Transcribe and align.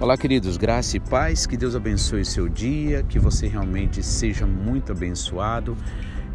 Olá, 0.00 0.16
queridos, 0.16 0.56
graça 0.56 0.96
e 0.96 1.00
paz, 1.00 1.44
que 1.44 1.56
Deus 1.56 1.74
abençoe 1.74 2.24
seu 2.24 2.48
dia, 2.48 3.02
que 3.02 3.18
você 3.18 3.48
realmente 3.48 4.00
seja 4.00 4.46
muito 4.46 4.92
abençoado, 4.92 5.76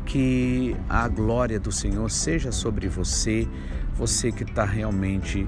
que 0.05 0.75
a 0.89 1.07
glória 1.07 1.57
do 1.57 1.71
Senhor 1.71 2.11
seja 2.11 2.51
sobre 2.51 2.89
você, 2.89 3.47
você 3.93 4.33
que 4.33 4.43
está 4.43 4.65
realmente 4.65 5.47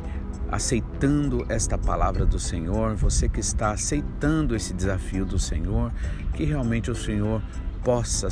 aceitando 0.50 1.46
esta 1.50 1.78
palavra 1.78 2.26
do 2.26 2.40
Senhor, 2.40 2.96
você 2.96 3.28
que 3.28 3.42
está 3.42 3.72
aceitando 3.72 4.56
esse 4.56 4.74
desafio 4.74 5.26
do 5.26 5.38
Senhor, 5.38 5.92
que 6.36 6.46
realmente 6.46 6.90
o 6.90 6.96
Senhor 6.96 7.42
possa 7.84 8.30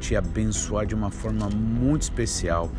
te 0.00 0.16
abençoar 0.16 0.86
de 0.86 0.94
uma 0.94 1.10
forma 1.10 1.50
muito 1.50 2.02
especial. 2.02 2.72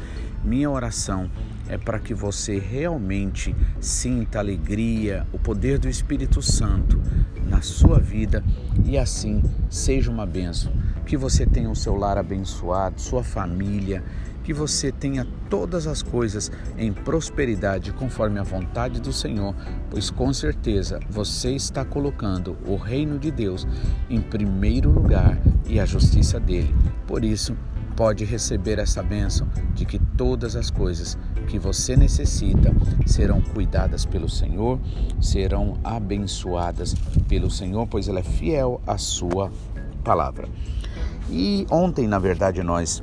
Minha 0.44 0.72
oração 0.72 1.30
é 1.70 1.78
para 1.78 2.00
que 2.00 2.14
você 2.14 2.60
realmente 2.60 3.56
sinta 3.80 4.40
alegria, 4.40 5.26
o 5.32 5.40
poder 5.40 5.78
do 5.78 5.90
Espírito 5.90 6.42
Santo 6.42 7.02
na 7.46 7.62
sua 7.62 8.00
vida 8.00 8.44
e 8.86 8.98
assim 8.98 9.42
seja 9.70 10.12
uma 10.12 10.26
benção. 10.26 10.72
Que 11.06 11.18
você 11.18 11.46
tenha 11.46 11.70
o 11.70 11.76
seu 11.76 11.96
lar 11.96 12.18
abençoado, 12.18 13.00
sua 13.00 13.24
família, 13.24 14.04
que 14.44 14.54
você 14.54 14.94
tenha 14.94 15.28
todas 15.50 15.88
as 15.88 16.02
coisas 16.02 16.50
em 16.78 16.94
prosperidade 16.94 17.92
conforme 17.92 18.40
a 18.40 18.44
vontade 18.44 19.02
do 19.02 19.12
Senhor, 19.12 19.54
pois 19.90 20.10
com 20.10 20.32
certeza 20.32 21.02
você 21.10 21.52
está 21.52 21.84
colocando 21.84 22.58
o 22.66 22.78
reino 22.78 23.20
de 23.20 23.30
Deus 23.30 23.68
em 24.10 24.22
primeiro 24.22 24.90
lugar 24.90 25.38
e 25.66 25.80
a 25.82 25.86
justiça 25.86 26.40
dele. 26.40 26.74
Por 27.06 27.26
isso, 27.26 27.58
pode 27.98 28.24
receber 28.24 28.78
essa 28.78 29.02
bênção 29.02 29.50
de 29.74 29.84
que 29.84 29.98
todas 29.98 30.56
as 30.56 30.70
coisas 30.70 31.18
que 31.48 31.58
você 31.58 31.96
necessita 31.96 32.72
serão 33.06 33.42
cuidadas 33.42 34.06
pelo 34.06 34.30
Senhor, 34.30 34.80
serão 35.22 35.78
abençoadas 35.84 36.94
pelo 37.28 37.50
Senhor, 37.50 37.88
pois 37.88 38.08
Ele 38.08 38.20
é 38.20 38.24
fiel 38.24 38.82
à 38.86 38.98
Sua 38.98 39.52
palavra. 40.04 40.48
E 41.30 41.66
ontem, 41.72 42.08
na 42.08 42.20
verdade, 42.20 42.62
nós 42.64 43.02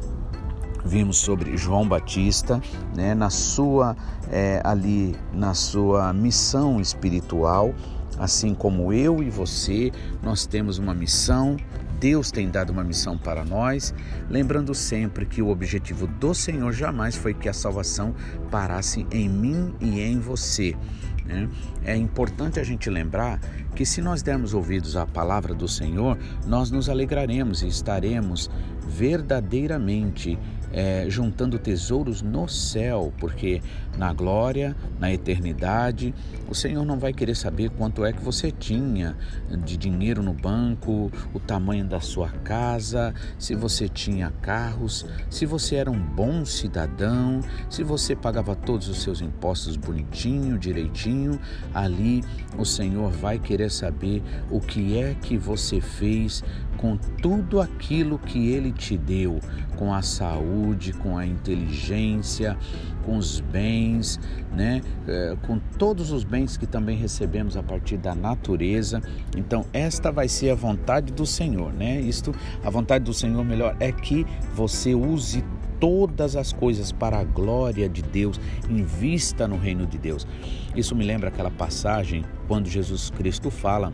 vimos 0.84 1.16
sobre 1.16 1.56
João 1.56 1.88
Batista, 1.88 2.60
né, 2.94 3.14
na 3.14 3.30
sua 3.30 3.96
é, 4.30 4.60
ali 4.64 5.16
na 5.32 5.54
sua 5.54 6.12
missão 6.12 6.80
espiritual, 6.80 7.74
assim 8.18 8.54
como 8.54 8.92
eu 8.92 9.22
e 9.22 9.30
você, 9.30 9.90
nós 10.22 10.46
temos 10.46 10.78
uma 10.78 10.94
missão 10.94 11.56
Deus 12.04 12.30
tem 12.30 12.50
dado 12.50 12.68
uma 12.68 12.84
missão 12.84 13.16
para 13.16 13.46
nós, 13.46 13.94
lembrando 14.28 14.74
sempre 14.74 15.24
que 15.24 15.40
o 15.40 15.48
objetivo 15.48 16.06
do 16.06 16.34
Senhor 16.34 16.70
jamais 16.70 17.16
foi 17.16 17.32
que 17.32 17.48
a 17.48 17.52
salvação 17.54 18.14
parasse 18.50 19.06
em 19.10 19.26
mim 19.26 19.74
e 19.80 20.02
em 20.02 20.20
você. 20.20 20.76
Né? 21.24 21.48
É 21.82 21.96
importante 21.96 22.60
a 22.60 22.62
gente 22.62 22.90
lembrar 22.90 23.40
que 23.74 23.86
se 23.86 24.02
nós 24.02 24.22
dermos 24.22 24.52
ouvidos 24.52 24.96
à 24.96 25.06
palavra 25.06 25.54
do 25.54 25.66
Senhor, 25.66 26.18
nós 26.46 26.70
nos 26.70 26.90
alegraremos 26.90 27.62
e 27.62 27.68
estaremos 27.68 28.50
verdadeiramente 28.86 30.38
é, 30.74 31.06
juntando 31.08 31.56
tesouros 31.56 32.20
no 32.20 32.48
céu, 32.48 33.12
porque 33.18 33.62
na 33.96 34.12
glória, 34.12 34.74
na 34.98 35.12
eternidade, 35.12 36.12
o 36.48 36.54
Senhor 36.54 36.84
não 36.84 36.98
vai 36.98 37.12
querer 37.12 37.36
saber 37.36 37.70
quanto 37.70 38.04
é 38.04 38.12
que 38.12 38.20
você 38.20 38.50
tinha 38.50 39.16
de 39.64 39.76
dinheiro 39.76 40.20
no 40.20 40.32
banco, 40.32 41.12
o 41.32 41.38
tamanho 41.38 41.84
da 41.84 42.00
sua 42.00 42.28
casa, 42.28 43.14
se 43.38 43.54
você 43.54 43.88
tinha 43.88 44.32
carros, 44.42 45.06
se 45.30 45.46
você 45.46 45.76
era 45.76 45.88
um 45.88 46.00
bom 46.00 46.44
cidadão, 46.44 47.40
se 47.70 47.84
você 47.84 48.16
pagava 48.16 48.56
todos 48.56 48.88
os 48.88 49.00
seus 49.00 49.20
impostos 49.20 49.76
bonitinho, 49.76 50.58
direitinho. 50.58 51.38
Ali 51.72 52.24
o 52.58 52.64
Senhor 52.64 53.12
vai 53.12 53.38
querer 53.38 53.70
saber 53.70 54.22
o 54.50 54.60
que 54.60 54.98
é 54.98 55.14
que 55.14 55.38
você 55.38 55.80
fez 55.80 56.42
com 56.76 56.96
tudo 56.96 57.60
aquilo 57.60 58.18
que 58.18 58.50
Ele 58.50 58.72
te 58.72 58.96
deu, 58.96 59.40
com 59.76 59.92
a 59.92 60.02
saúde, 60.02 60.92
com 60.92 61.16
a 61.16 61.26
inteligência, 61.26 62.56
com 63.04 63.16
os 63.16 63.40
bens, 63.40 64.18
né? 64.52 64.80
É, 65.06 65.36
com 65.46 65.58
todos 65.78 66.10
os 66.10 66.24
bens 66.24 66.56
que 66.56 66.66
também 66.66 66.96
recebemos 66.96 67.56
a 67.56 67.62
partir 67.62 67.96
da 67.96 68.14
natureza. 68.14 69.00
Então, 69.36 69.64
esta 69.72 70.10
vai 70.10 70.28
ser 70.28 70.50
a 70.50 70.54
vontade 70.54 71.12
do 71.12 71.26
Senhor, 71.26 71.72
né? 71.72 72.00
Isto, 72.00 72.34
a 72.62 72.70
vontade 72.70 73.04
do 73.04 73.14
Senhor 73.14 73.44
melhor 73.44 73.76
é 73.80 73.92
que 73.92 74.26
você 74.54 74.94
use 74.94 75.44
todas 75.80 76.36
as 76.36 76.52
coisas 76.52 76.92
para 76.92 77.18
a 77.18 77.24
glória 77.24 77.88
de 77.88 78.00
Deus, 78.00 78.40
invista 78.70 79.46
no 79.46 79.58
reino 79.58 79.86
de 79.86 79.98
Deus. 79.98 80.26
Isso 80.74 80.94
me 80.94 81.04
lembra 81.04 81.28
aquela 81.28 81.50
passagem 81.50 82.24
quando 82.48 82.68
Jesus 82.68 83.10
Cristo 83.10 83.50
fala 83.50 83.92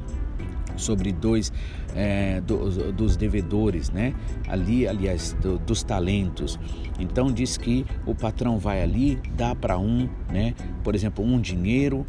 sobre 0.81 1.13
dois 1.13 1.53
é, 1.95 2.41
dos, 2.41 2.77
dos, 2.93 3.17
devedores, 3.17 3.91
né? 3.91 4.15
Ali, 4.49 4.89
aliás, 4.89 5.37
do, 5.41 5.59
dos 5.59 5.83
talentos. 5.83 6.59
Então 6.99 7.31
diz 7.33 7.57
que 7.57 7.87
o 8.07 8.15
patrão 8.15 8.59
vai 8.59 8.83
ali, 8.83 9.21
dá 9.37 9.55
para 9.55 9.79
um, 9.79 10.09
né? 10.31 10.55
Por 10.83 10.95
exemplo, 10.95 11.25
um 11.25 11.41
dinheiro, 11.41 12.05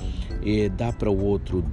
dá 0.78 0.92
para 0.92 1.10
o 1.10 1.24
outro, 1.24 1.64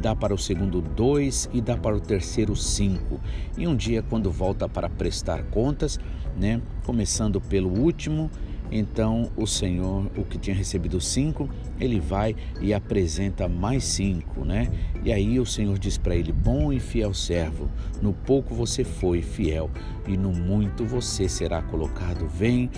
dá 0.00 0.14
para 0.14 0.34
o 0.34 0.38
segundo 0.38 0.80
dois 0.80 1.48
e 1.52 1.60
dá 1.60 1.76
para 1.76 1.96
o 1.96 2.00
terceiro 2.00 2.56
cinco. 2.56 3.20
E 3.56 3.66
um 3.66 3.76
dia, 3.76 4.02
quando 4.02 4.30
volta 4.30 4.68
para 4.68 4.88
prestar 4.88 5.42
contas, 5.44 5.98
né? 6.38 6.60
Começando 6.84 7.40
pelo 7.40 7.68
último, 7.68 8.30
então 8.70 9.30
o 9.36 9.46
Senhor, 9.46 10.10
o 10.16 10.24
que 10.24 10.38
tinha 10.38 10.54
recebido 10.54 11.00
cinco, 11.00 11.48
ele 11.78 12.00
vai 12.00 12.34
e 12.60 12.74
apresenta 12.74 13.48
mais 13.48 13.84
cinco, 13.84 14.44
né? 14.44 14.68
E 15.04 15.12
aí 15.12 15.38
o 15.38 15.46
Senhor 15.46 15.78
diz 15.78 15.96
para 15.96 16.16
ele: 16.16 16.32
Bom 16.32 16.72
e 16.72 16.80
fiel 16.80 17.14
servo, 17.14 17.70
no 18.02 18.12
pouco 18.12 18.54
você 18.54 18.84
foi 18.84 19.22
fiel, 19.22 19.70
e 20.06 20.16
no 20.16 20.32
muito 20.32 20.84
você 20.84 21.28
será 21.28 21.62
colocado. 21.62 22.26
Vem 22.28 22.70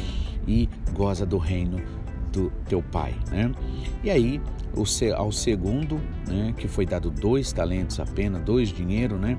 e 0.47 0.69
goza 0.93 1.25
do 1.25 1.39
reino 1.39 1.81
do 2.33 2.51
teu 2.69 2.83
pai, 2.83 3.15
né? 3.31 3.51
E 4.05 4.11
aí 4.11 4.41
ao 5.17 5.33
segundo, 5.33 6.01
né, 6.29 6.55
que 6.57 6.69
foi 6.69 6.87
dado 6.87 7.11
dois 7.11 7.53
talentos 7.53 7.99
apenas, 7.99 8.43
dois 8.43 8.69
dinheiro, 8.69 9.19
né? 9.19 9.37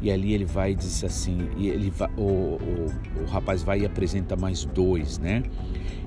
E 0.00 0.10
ali 0.10 0.32
ele 0.32 0.44
vai 0.44 0.72
e 0.72 0.74
diz 0.74 1.04
assim, 1.04 1.48
e 1.56 1.68
ele 1.68 1.90
vai, 1.90 2.08
o, 2.16 2.22
o, 2.22 3.22
o 3.22 3.24
rapaz 3.26 3.62
vai 3.62 3.80
e 3.80 3.86
apresenta 3.86 4.36
mais 4.36 4.64
dois, 4.64 5.18
né? 5.18 5.42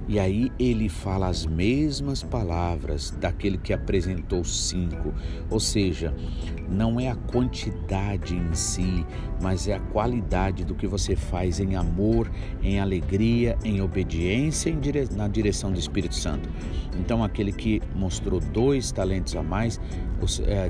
E 0.05 0.19
aí 0.19 0.51
ele 0.59 0.89
fala 0.89 1.27
as 1.27 1.45
mesmas 1.45 2.21
palavras 2.21 3.11
daquele 3.11 3.57
que 3.57 3.71
apresentou 3.71 4.43
cinco, 4.43 5.13
ou 5.49 5.61
seja, 5.61 6.13
não 6.69 6.99
é 6.99 7.09
a 7.09 7.15
quantidade 7.15 8.35
em 8.35 8.53
si, 8.53 9.05
mas 9.41 9.67
é 9.67 9.75
a 9.75 9.79
qualidade 9.79 10.65
do 10.65 10.75
que 10.75 10.87
você 10.87 11.15
faz 11.15 11.61
em 11.61 11.75
amor, 11.75 12.29
em 12.61 12.79
alegria, 12.79 13.57
em 13.63 13.79
obediência 13.79 14.69
em 14.69 14.79
dire... 14.79 15.07
na 15.15 15.29
direção 15.29 15.71
do 15.71 15.79
Espírito 15.79 16.15
Santo. 16.15 16.49
Então, 16.99 17.23
aquele 17.23 17.53
que 17.53 17.81
mostrou 17.95 18.41
dois 18.41 18.91
talentos 18.91 19.35
a 19.37 19.43
mais, 19.43 19.79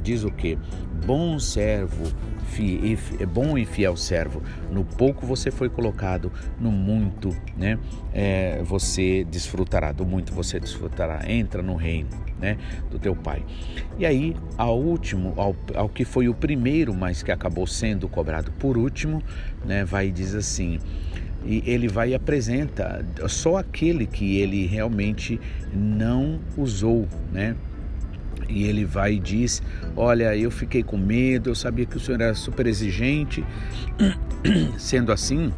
diz 0.01 0.23
o 0.23 0.31
que? 0.31 0.57
Bom 1.05 1.39
servo, 1.39 2.05
fi... 2.45 2.97
bom 3.31 3.57
e 3.57 3.65
fiel 3.65 3.95
servo, 3.97 4.41
no 4.71 4.83
pouco 4.83 5.25
você 5.25 5.51
foi 5.51 5.69
colocado, 5.69 6.31
no 6.59 6.71
muito, 6.71 7.29
né? 7.57 7.77
É, 8.13 8.61
você 8.63 9.23
desfrutará, 9.23 9.91
do 9.91 10.05
muito 10.05 10.33
você 10.33 10.59
desfrutará. 10.59 11.29
Entra 11.29 11.61
no 11.61 11.75
reino 11.75 12.09
né, 12.39 12.57
do 12.91 12.99
teu 12.99 13.15
pai. 13.15 13.43
E 13.97 14.05
aí, 14.05 14.35
ao 14.57 14.79
último, 14.79 15.33
ao, 15.37 15.55
ao 15.75 15.87
que 15.87 16.03
foi 16.03 16.27
o 16.27 16.33
primeiro, 16.33 16.93
mas 16.93 17.23
que 17.23 17.31
acabou 17.31 17.65
sendo 17.65 18.07
cobrado 18.09 18.51
por 18.53 18.77
último, 18.77 19.23
né, 19.65 19.85
vai 19.85 20.07
e 20.07 20.11
diz 20.11 20.35
assim: 20.35 20.79
e 21.45 21.63
ele 21.65 21.87
vai 21.87 22.09
e 22.09 22.15
apresenta 22.15 23.05
só 23.27 23.57
aquele 23.57 24.05
que 24.05 24.37
ele 24.39 24.65
realmente 24.65 25.39
não 25.73 26.39
usou, 26.57 27.07
né? 27.31 27.55
E 28.53 28.65
ele 28.65 28.85
vai 28.85 29.15
e 29.15 29.19
diz: 29.19 29.63
Olha, 29.95 30.37
eu 30.37 30.51
fiquei 30.51 30.83
com 30.83 30.95
medo, 30.95 31.49
eu 31.49 31.55
sabia 31.55 31.85
que 31.85 31.97
o 31.97 31.99
senhor 31.99 32.21
era 32.21 32.35
super 32.35 32.67
exigente. 32.67 33.43
Sendo 34.77 35.11
assim, 35.11 35.51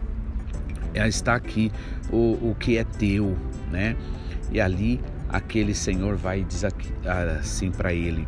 está 0.95 1.35
aqui 1.35 1.71
o, 2.09 2.51
o 2.51 2.55
que 2.57 2.77
é 2.77 2.85
teu, 2.85 3.37
né? 3.69 3.97
E 4.49 4.61
ali 4.61 5.01
aquele 5.27 5.75
senhor 5.75 6.15
vai 6.15 6.39
e 6.39 6.43
diz 6.45 6.63
assim 6.63 7.69
para 7.69 7.93
ele: 7.93 8.25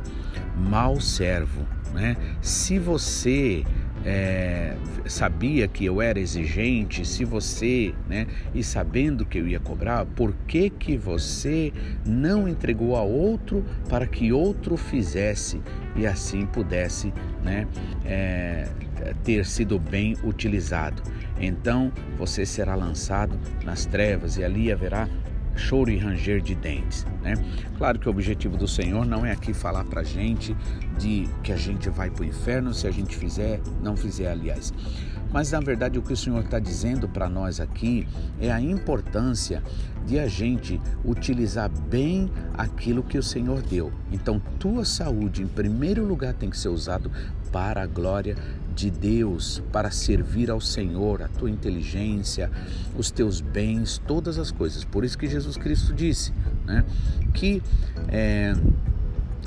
Mal 0.57 0.99
servo, 0.99 1.65
né? 1.93 2.17
Se 2.41 2.77
você 2.77 3.63
é, 4.05 4.75
sabia 5.05 5.67
que 5.67 5.85
eu 5.85 6.01
era 6.01 6.19
exigente, 6.19 7.05
se 7.05 7.25
você, 7.25 7.93
né, 8.07 8.27
e 8.53 8.63
sabendo 8.63 9.25
que 9.25 9.37
eu 9.37 9.47
ia 9.47 9.59
cobrar, 9.59 10.05
por 10.05 10.33
que 10.47 10.69
que 10.69 10.97
você 10.97 11.73
não 12.05 12.47
entregou 12.47 12.95
a 12.95 13.01
outro 13.01 13.65
para 13.89 14.07
que 14.07 14.31
outro 14.31 14.77
fizesse 14.77 15.61
e 15.95 16.05
assim 16.05 16.45
pudesse, 16.45 17.13
né, 17.43 17.67
é, 18.05 18.67
ter 19.23 19.45
sido 19.45 19.79
bem 19.79 20.15
utilizado? 20.23 21.01
Então 21.39 21.91
você 22.17 22.45
será 22.45 22.75
lançado 22.75 23.37
nas 23.63 23.85
trevas 23.85 24.37
e 24.37 24.43
ali 24.43 24.71
haverá 24.71 25.07
choro 25.57 25.89
e 25.89 25.97
ranger 25.97 26.41
de 26.41 26.55
dentes. 26.55 27.05
Né? 27.21 27.33
Claro 27.77 27.99
que 27.99 28.07
o 28.07 28.11
objetivo 28.11 28.55
do 28.55 28.67
Senhor 28.67 29.05
não 29.05 29.25
é 29.25 29.31
aqui 29.31 29.53
falar 29.53 29.83
para 29.83 30.03
gente 30.03 30.55
de 30.97 31.27
que 31.43 31.51
a 31.51 31.57
gente 31.57 31.89
vai 31.89 32.09
para 32.09 32.23
o 32.23 32.25
inferno 32.25 32.73
se 32.73 32.87
a 32.87 32.91
gente 32.91 33.15
fizer, 33.15 33.59
não 33.81 33.95
fizer, 33.95 34.31
aliás. 34.31 34.73
Mas 35.31 35.51
na 35.51 35.59
verdade 35.59 35.99
o 35.99 36.01
que 36.01 36.13
o 36.13 36.17
Senhor 36.17 36.43
está 36.43 36.59
dizendo 36.59 37.07
para 37.09 37.27
nós 37.27 37.59
aqui 37.59 38.07
é 38.39 38.51
a 38.51 38.61
importância 38.61 39.61
de 40.05 40.17
a 40.17 40.27
gente 40.27 40.79
utilizar 41.03 41.69
bem 41.69 42.31
aquilo 42.53 43.03
que 43.03 43.17
o 43.17 43.23
Senhor 43.23 43.61
deu. 43.61 43.91
Então, 44.09 44.39
tua 44.57 44.85
saúde, 44.85 45.43
em 45.43 45.47
primeiro 45.47 46.05
lugar, 46.05 46.33
tem 46.33 46.49
que 46.49 46.57
ser 46.57 46.69
usado 46.69 47.11
para 47.51 47.83
a 47.83 47.85
glória 47.85 48.37
de 48.77 48.91
Deus, 48.91 49.61
para 49.71 49.89
servir 49.89 50.51
ao 50.51 50.61
Senhor, 50.61 51.23
a 51.23 51.27
tua 51.27 51.49
inteligência, 51.49 52.51
os 52.95 53.09
teus 53.09 53.41
bens, 53.41 53.99
todas 54.05 54.37
as 54.37 54.51
coisas. 54.51 54.83
Por 54.83 55.03
isso 55.03 55.17
que 55.17 55.27
Jesus 55.27 55.57
Cristo 55.57 55.91
disse 55.93 56.31
né, 56.63 56.85
que 57.33 57.61
é, 58.07 58.53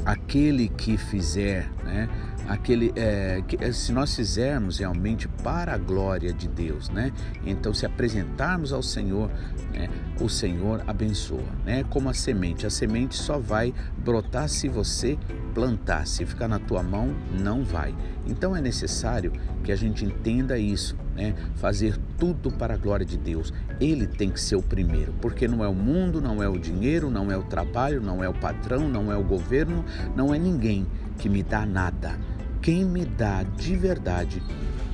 aquele 0.04 0.68
que 0.68 0.96
fizer, 0.96 1.70
né, 1.84 2.08
aquele 2.50 2.92
é, 2.96 3.42
que, 3.46 3.56
é, 3.62 3.70
se 3.70 3.92
nós 3.92 4.14
fizermos 4.16 4.78
realmente 4.78 5.28
para 5.28 5.72
a 5.72 5.78
glória 5.78 6.32
de 6.32 6.48
Deus, 6.48 6.88
né? 6.88 7.12
Então, 7.46 7.72
se 7.72 7.86
apresentarmos 7.86 8.72
ao 8.72 8.82
Senhor, 8.82 9.30
né, 9.72 9.88
o 10.20 10.28
Senhor 10.28 10.82
abençoa, 10.84 11.44
né? 11.64 11.84
Como 11.88 12.08
a 12.08 12.14
semente, 12.14 12.66
a 12.66 12.70
semente 12.70 13.14
só 13.14 13.38
vai 13.38 13.72
brotar 13.98 14.48
se 14.48 14.68
você 14.68 15.16
plantar, 15.54 16.08
se 16.08 16.26
ficar 16.26 16.48
na 16.48 16.58
tua 16.58 16.82
mão, 16.82 17.14
não 17.38 17.62
vai. 17.62 17.94
Então 18.26 18.56
é 18.56 18.60
necessário 18.60 19.32
que 19.62 19.70
a 19.70 19.76
gente 19.76 20.04
entenda 20.04 20.58
isso, 20.58 20.96
né? 21.14 21.34
Fazer 21.54 21.96
tudo 22.18 22.50
para 22.50 22.74
a 22.74 22.76
glória 22.76 23.06
de 23.06 23.16
Deus. 23.16 23.52
Ele 23.80 24.08
tem 24.08 24.28
que 24.28 24.40
ser 24.40 24.56
o 24.56 24.62
primeiro, 24.62 25.14
porque 25.20 25.46
não 25.46 25.64
é 25.64 25.68
o 25.68 25.74
mundo, 25.74 26.20
não 26.20 26.42
é 26.42 26.48
o 26.48 26.58
dinheiro, 26.58 27.10
não 27.10 27.30
é 27.30 27.36
o 27.36 27.44
trabalho, 27.44 28.00
não 28.00 28.24
é 28.24 28.28
o 28.28 28.34
patrão, 28.34 28.88
não 28.88 29.12
é 29.12 29.16
o 29.16 29.22
governo, 29.22 29.84
não 30.16 30.34
é 30.34 30.38
ninguém 30.38 30.84
que 31.16 31.28
me 31.28 31.44
dá 31.44 31.64
nada. 31.64 32.18
Quem 32.62 32.84
me 32.84 33.04
dá 33.04 33.42
de 33.42 33.76
verdade 33.76 34.42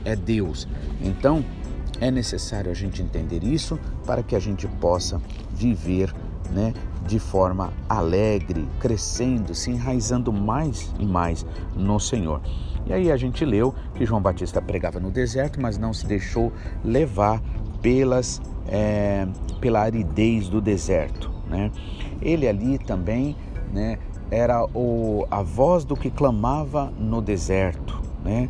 é 0.04 0.14
Deus. 0.14 0.68
Então, 1.00 1.44
é 2.00 2.10
necessário 2.10 2.70
a 2.70 2.74
gente 2.74 3.02
entender 3.02 3.42
isso 3.42 3.78
para 4.06 4.22
que 4.22 4.36
a 4.36 4.38
gente 4.38 4.68
possa 4.68 5.20
viver 5.52 6.14
né, 6.50 6.72
de 7.06 7.18
forma 7.18 7.72
alegre, 7.88 8.68
crescendo, 8.78 9.54
se 9.54 9.70
enraizando 9.70 10.32
mais 10.32 10.92
e 10.98 11.04
mais 11.04 11.44
no 11.74 11.98
Senhor. 11.98 12.40
E 12.86 12.92
aí 12.92 13.10
a 13.10 13.16
gente 13.16 13.44
leu 13.44 13.74
que 13.94 14.06
João 14.06 14.20
Batista 14.20 14.62
pregava 14.62 15.00
no 15.00 15.10
deserto, 15.10 15.60
mas 15.60 15.76
não 15.76 15.92
se 15.92 16.06
deixou 16.06 16.52
levar 16.84 17.42
pelas, 17.82 18.40
é, 18.68 19.26
pela 19.60 19.80
aridez 19.80 20.48
do 20.48 20.60
deserto. 20.60 21.32
Né? 21.48 21.70
Ele 22.22 22.46
ali 22.46 22.78
também 22.78 23.36
né, 23.72 23.98
era 24.30 24.64
o, 24.74 25.26
a 25.30 25.42
voz 25.42 25.84
do 25.84 25.96
que 25.96 26.10
clamava 26.10 26.92
no 26.98 27.20
deserto, 27.20 28.00
né? 28.24 28.48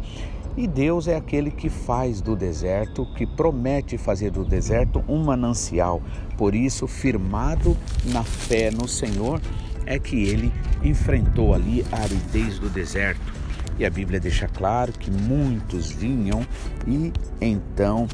E 0.57 0.67
Deus 0.67 1.07
é 1.07 1.17
aquele 1.17 1.51
que 1.51 1.69
faz 1.69 2.23
do 2.23 2.35
deserto, 2.35 3.05
que 3.15 3.27
promete 3.27 3.99
fazer 3.99 4.31
do 4.31 4.43
deserto 4.43 5.05
um 5.07 5.23
manancial. 5.23 6.01
Por 6.39 6.55
isso, 6.55 6.87
firmado 6.87 7.77
na 8.07 8.23
fé 8.23 8.71
no 8.71 8.89
Senhor, 8.89 9.39
é 9.85 9.99
que 9.99 10.25
ele 10.25 10.51
enfrentou 10.83 11.53
ali 11.53 11.85
a 11.93 12.01
aridez 12.01 12.59
do 12.59 12.71
deserto. 12.71 13.35
E 13.79 13.85
a 13.85 13.91
Bíblia 13.91 14.19
deixa 14.19 14.49
claro 14.49 14.93
que 14.93 15.11
muitos 15.11 15.91
vinham 15.91 16.41
e 16.87 17.13
então 17.39 18.09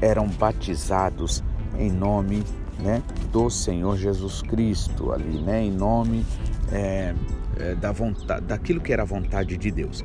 eram 0.00 0.28
batizados 0.28 1.42
em 1.76 1.90
nome 1.90 2.44
né, 2.78 3.02
do 3.32 3.50
Senhor 3.50 3.96
Jesus 3.96 4.42
Cristo 4.42 5.12
ali, 5.12 5.38
né, 5.40 5.64
em 5.64 5.70
nome 5.70 6.24
é, 6.72 7.14
é, 7.58 7.74
da 7.74 7.92
vontade, 7.92 8.44
daquilo 8.46 8.80
que 8.80 8.92
era 8.92 9.02
a 9.02 9.06
vontade 9.06 9.56
de 9.56 9.70
Deus. 9.70 10.04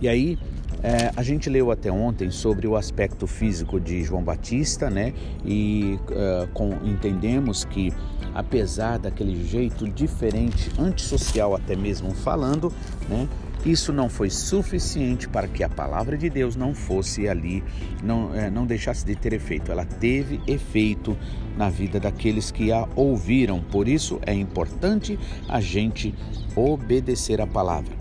E 0.00 0.08
aí 0.08 0.38
é, 0.82 1.12
a 1.14 1.22
gente 1.22 1.48
leu 1.48 1.70
até 1.70 1.92
ontem 1.92 2.30
sobre 2.30 2.66
o 2.66 2.76
aspecto 2.76 3.26
físico 3.26 3.78
de 3.78 4.02
João 4.02 4.22
Batista, 4.22 4.90
né? 4.90 5.14
E 5.44 5.98
uh, 6.10 6.48
com, 6.52 6.72
entendemos 6.84 7.64
que 7.64 7.92
apesar 8.34 8.98
daquele 8.98 9.44
jeito 9.46 9.88
diferente, 9.88 10.70
antissocial 10.78 11.54
até 11.54 11.76
mesmo 11.76 12.12
falando, 12.12 12.72
né? 13.08 13.28
Isso 13.64 13.92
não 13.92 14.08
foi 14.08 14.28
suficiente 14.28 15.28
para 15.28 15.46
que 15.46 15.62
a 15.62 15.68
palavra 15.68 16.18
de 16.18 16.28
Deus 16.28 16.56
não 16.56 16.74
fosse 16.74 17.28
ali, 17.28 17.62
não, 18.02 18.34
é, 18.34 18.50
não 18.50 18.66
deixasse 18.66 19.06
de 19.06 19.14
ter 19.14 19.32
efeito. 19.32 19.70
Ela 19.70 19.84
teve 19.84 20.40
efeito 20.46 21.16
na 21.56 21.70
vida 21.70 22.00
daqueles 22.00 22.50
que 22.50 22.72
a 22.72 22.88
ouviram. 22.96 23.60
Por 23.60 23.86
isso 23.86 24.18
é 24.26 24.34
importante 24.34 25.18
a 25.48 25.60
gente 25.60 26.12
obedecer 26.56 27.40
a 27.40 27.46
palavra. 27.46 27.94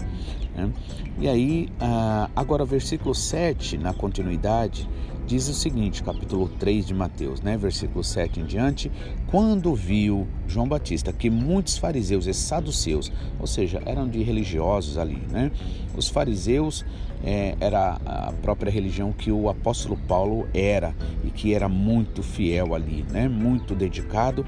Né? 0.56 0.72
E 1.20 1.28
aí, 1.28 1.70
ah, 1.80 2.30
agora, 2.36 2.66
versículo 2.66 3.14
7, 3.14 3.78
na 3.78 3.94
continuidade, 3.94 4.90
diz 5.32 5.48
o 5.48 5.54
seguinte, 5.54 6.04
capítulo 6.04 6.50
3 6.60 6.88
de 6.88 6.94
Mateus, 6.94 7.40
né, 7.40 7.56
versículo 7.56 8.04
7 8.04 8.42
em 8.42 8.44
diante, 8.44 8.92
quando 9.28 9.74
viu 9.74 10.28
João 10.46 10.68
Batista 10.68 11.14
que 11.14 11.30
muitos 11.30 11.78
fariseus 11.78 12.28
e 12.28 12.34
saduceus, 12.34 13.10
ou 13.40 13.48
seja, 13.48 13.82
eram 13.86 14.10
de 14.10 14.22
religiosos 14.24 14.98
ali, 14.98 15.22
né? 15.32 15.50
Os 15.96 16.10
fariseus 16.10 16.84
é, 17.24 17.56
era 17.62 17.98
a 18.06 18.34
própria 18.42 18.70
religião 18.70 19.14
que 19.14 19.32
o 19.32 19.48
apóstolo 19.48 19.96
Paulo 20.06 20.50
era 20.54 20.94
e 21.24 21.32
que 21.32 21.54
era 21.54 21.70
muito 21.70 22.22
fiel 22.22 22.76
ali, 22.76 23.06
né? 23.10 23.30
Muito 23.30 23.74
dedicado 23.74 24.46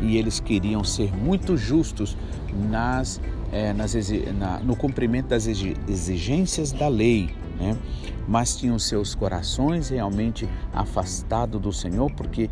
e 0.00 0.16
eles 0.16 0.40
queriam 0.40 0.82
ser 0.82 1.16
muito 1.16 1.56
justos 1.56 2.16
nas, 2.68 3.20
é, 3.52 3.72
nas 3.72 3.94
na, 4.36 4.58
no 4.58 4.74
cumprimento 4.74 5.28
das 5.28 5.46
exigências 5.46 6.72
da 6.72 6.88
lei, 6.88 7.30
né? 7.64 7.76
mas 8.28 8.56
tinham 8.56 8.78
seus 8.78 9.14
corações 9.14 9.88
realmente 9.88 10.48
afastados 10.72 11.60
do 11.60 11.72
Senhor, 11.72 12.10
porque 12.12 12.50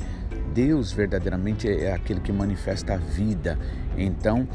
Deus 0.55 0.93
verdadeiramente 0.93 1.69
é 1.69 1.93
aquele 1.93 2.21
que 2.21 2.33
manifesta 2.33 2.95
a 2.95 2.97
vida. 2.97 3.59
Então, 3.97 4.47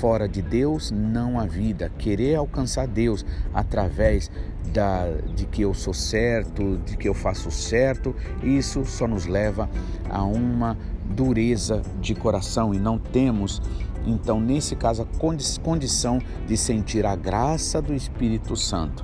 fora 0.00 0.28
de 0.28 0.42
Deus 0.42 0.90
não 0.90 1.38
há 1.38 1.46
vida. 1.46 1.90
Querer 1.98 2.36
alcançar 2.36 2.86
Deus 2.86 3.24
através 3.54 4.30
da, 4.72 5.06
de 5.34 5.46
que 5.46 5.62
eu 5.62 5.72
sou 5.72 5.94
certo, 5.94 6.78
de 6.84 6.96
que 6.96 7.08
eu 7.08 7.14
faço 7.14 7.50
certo, 7.50 8.14
isso 8.42 8.84
só 8.84 9.06
nos 9.06 9.26
leva 9.26 9.68
a 10.10 10.22
uma 10.24 10.76
dureza 11.04 11.82
de 12.00 12.14
coração 12.14 12.74
e 12.74 12.78
não 12.78 12.98
temos 12.98 13.62
então, 14.06 14.40
nesse 14.40 14.76
caso, 14.76 15.02
a 15.02 15.60
condição 15.60 16.20
de 16.46 16.56
sentir 16.56 17.04
a 17.04 17.16
graça 17.16 17.82
do 17.82 17.92
Espírito 17.92 18.56
Santo. 18.56 19.02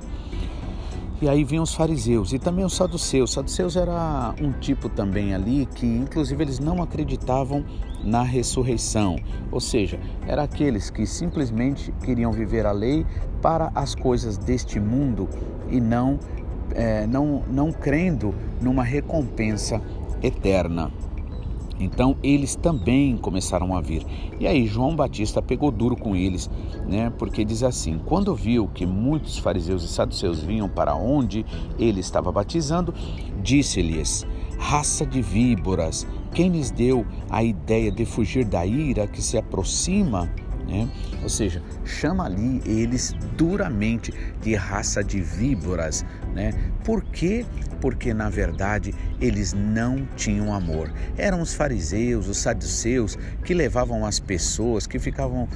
E 1.23 1.29
aí 1.29 1.45
vinham 1.45 1.63
os 1.63 1.73
fariseus 1.73 2.33
e 2.33 2.37
também 2.37 2.65
os 2.65 2.75
saduceus. 2.75 3.31
Saduceus 3.31 3.77
era 3.77 4.35
um 4.41 4.51
tipo 4.51 4.89
também 4.89 5.33
ali 5.33 5.65
que, 5.73 5.85
inclusive, 5.85 6.43
eles 6.43 6.59
não 6.59 6.83
acreditavam 6.83 7.63
na 8.03 8.23
ressurreição. 8.23 9.15
Ou 9.49 9.61
seja, 9.61 9.97
eram 10.27 10.43
aqueles 10.43 10.89
que 10.89 11.05
simplesmente 11.05 11.93
queriam 12.03 12.29
viver 12.33 12.65
a 12.65 12.73
lei 12.73 13.05
para 13.41 13.71
as 13.73 13.95
coisas 13.95 14.37
deste 14.37 14.81
mundo 14.81 15.29
e 15.69 15.79
não, 15.79 16.19
é, 16.75 17.07
não, 17.07 17.41
não 17.47 17.71
crendo 17.71 18.35
numa 18.61 18.83
recompensa 18.83 19.81
eterna. 20.21 20.91
Então 21.79 22.15
eles 22.21 22.55
também 22.55 23.17
começaram 23.17 23.75
a 23.75 23.81
vir. 23.81 24.05
E 24.39 24.47
aí 24.47 24.65
João 24.67 24.95
Batista 24.95 25.41
pegou 25.41 25.71
duro 25.71 25.95
com 25.95 26.15
eles, 26.15 26.49
né? 26.87 27.11
Porque 27.17 27.43
diz 27.43 27.63
assim: 27.63 27.99
quando 28.05 28.35
viu 28.35 28.67
que 28.67 28.85
muitos 28.85 29.37
fariseus 29.37 29.83
e 29.83 29.87
saduceus 29.87 30.41
vinham 30.41 30.69
para 30.69 30.95
onde 30.95 31.45
ele 31.79 31.99
estava 31.99 32.31
batizando, 32.31 32.93
disse-lhes: 33.41 34.25
raça 34.57 35.05
de 35.05 35.21
víboras, 35.21 36.07
quem 36.33 36.49
lhes 36.49 36.71
deu 36.71 37.05
a 37.29 37.43
ideia 37.43 37.91
de 37.91 38.05
fugir 38.05 38.45
da 38.45 38.65
ira 38.65 39.07
que 39.07 39.21
se 39.21 39.37
aproxima? 39.37 40.29
Né? 40.67 40.89
Ou 41.21 41.29
seja, 41.29 41.61
chama 41.85 42.25
ali 42.25 42.61
eles 42.65 43.13
duramente 43.37 44.13
de 44.41 44.55
raça 44.55 45.03
de 45.03 45.21
víboras. 45.21 46.05
Né? 46.33 46.51
Por 46.83 47.03
quê? 47.03 47.45
Porque 47.79 48.13
na 48.13 48.29
verdade 48.29 48.93
eles 49.19 49.53
não 49.53 50.05
tinham 50.15 50.53
amor. 50.53 50.91
Eram 51.17 51.41
os 51.41 51.53
fariseus, 51.53 52.27
os 52.27 52.37
saduceus 52.37 53.17
que 53.43 53.53
levavam 53.53 54.05
as 54.05 54.19
pessoas, 54.19 54.87
que 54.87 54.99
ficavam 54.99 55.47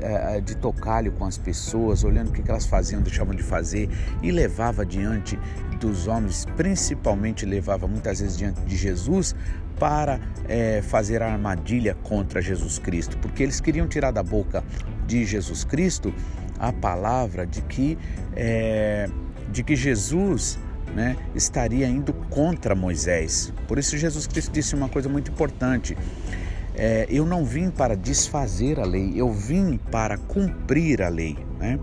eh, 0.00 0.36
eh, 0.36 0.40
de 0.40 0.56
tocalho 0.56 1.12
com 1.12 1.24
as 1.24 1.36
pessoas, 1.36 2.04
olhando 2.04 2.28
o 2.28 2.32
que 2.32 2.48
elas 2.48 2.66
faziam, 2.66 3.02
deixavam 3.02 3.34
de 3.34 3.42
fazer 3.42 3.88
e 4.22 4.30
levava 4.30 4.84
diante 4.86 5.38
dos 5.78 6.08
homens, 6.08 6.44
principalmente 6.56 7.46
levava 7.46 7.86
muitas 7.86 8.20
vezes 8.20 8.36
diante 8.36 8.60
de 8.62 8.76
Jesus, 8.76 9.34
para 9.78 10.18
é, 10.48 10.82
fazer 10.82 11.22
a 11.22 11.32
armadilha 11.32 11.94
contra 12.02 12.42
Jesus 12.42 12.78
Cristo, 12.78 13.16
porque 13.18 13.42
eles 13.42 13.60
queriam 13.60 13.86
tirar 13.86 14.10
da 14.10 14.22
boca 14.22 14.64
de 15.08 15.24
Jesus 15.24 15.64
Cristo 15.64 16.14
a 16.58 16.72
palavra 16.72 17.46
de 17.46 17.62
que, 17.62 17.98
é, 18.36 19.08
de 19.50 19.62
que 19.64 19.74
Jesus 19.74 20.58
né, 20.94 21.16
estaria 21.34 21.88
indo 21.88 22.12
contra 22.12 22.74
Moisés. 22.74 23.52
Por 23.66 23.78
isso, 23.78 23.96
Jesus 23.96 24.26
Cristo 24.26 24.52
disse 24.52 24.74
uma 24.74 24.88
coisa 24.88 25.08
muito 25.08 25.30
importante. 25.30 25.96
é, 26.76 27.06
eu 27.10 27.26
não 27.26 27.44
vim 27.44 27.70
para 27.70 27.96
desfazer 27.96 28.78
a 28.78 28.84
lei, 28.84 29.12
eu 29.16 29.32
vim 29.32 29.78
para 29.90 30.16
cumprir 30.16 31.02
a 31.02 31.08
lei. 31.08 31.36
Né? 31.58 31.78